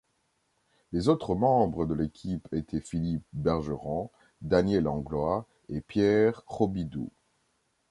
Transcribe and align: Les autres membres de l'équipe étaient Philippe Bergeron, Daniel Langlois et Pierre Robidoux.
Les 0.93 1.09
autres 1.09 1.35
membres 1.35 1.85
de 1.85 1.93
l'équipe 1.93 2.47
étaient 2.53 2.81
Philippe 2.81 3.21
Bergeron, 3.33 4.09
Daniel 4.41 4.85
Langlois 4.85 5.45
et 5.69 5.79
Pierre 5.79 6.41
Robidoux. 6.47 7.11